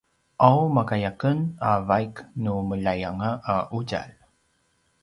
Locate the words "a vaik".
1.71-2.15